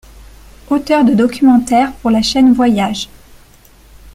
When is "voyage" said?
2.53-3.07